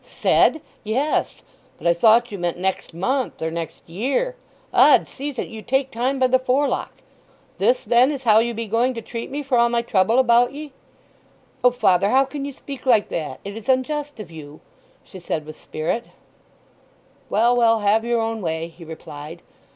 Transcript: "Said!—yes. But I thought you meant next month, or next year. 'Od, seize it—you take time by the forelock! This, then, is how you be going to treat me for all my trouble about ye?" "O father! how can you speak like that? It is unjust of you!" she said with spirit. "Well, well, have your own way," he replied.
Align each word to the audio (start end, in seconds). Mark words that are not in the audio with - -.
"Said!—yes. 0.03 1.35
But 1.77 1.85
I 1.85 1.93
thought 1.93 2.31
you 2.31 2.39
meant 2.39 2.57
next 2.57 2.91
month, 2.91 3.39
or 3.39 3.51
next 3.51 3.87
year. 3.87 4.35
'Od, 4.73 5.07
seize 5.07 5.37
it—you 5.37 5.61
take 5.61 5.91
time 5.91 6.17
by 6.17 6.25
the 6.25 6.39
forelock! 6.39 6.91
This, 7.59 7.83
then, 7.83 8.11
is 8.11 8.23
how 8.23 8.39
you 8.39 8.55
be 8.55 8.65
going 8.67 8.95
to 8.95 9.01
treat 9.03 9.29
me 9.29 9.43
for 9.43 9.59
all 9.59 9.69
my 9.69 9.83
trouble 9.83 10.17
about 10.17 10.53
ye?" 10.53 10.73
"O 11.63 11.69
father! 11.69 12.09
how 12.09 12.25
can 12.25 12.45
you 12.45 12.51
speak 12.51 12.87
like 12.87 13.09
that? 13.09 13.41
It 13.45 13.55
is 13.55 13.69
unjust 13.69 14.19
of 14.19 14.31
you!" 14.31 14.59
she 15.03 15.19
said 15.19 15.45
with 15.45 15.59
spirit. 15.61 16.05
"Well, 17.29 17.55
well, 17.55 17.81
have 17.81 18.03
your 18.03 18.21
own 18.21 18.41
way," 18.41 18.69
he 18.69 18.83
replied. 18.83 19.43